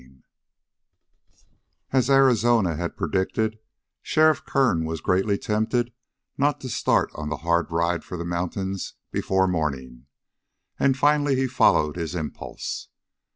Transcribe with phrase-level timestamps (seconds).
[0.01, 0.21] 30
[1.93, 3.59] As Arizona had predicted,
[4.01, 5.93] Sheriff Kern was greatly tempted
[6.39, 10.07] not to start on the hard ride for the mountains before morning,
[10.79, 12.87] and finally he followed his impulse.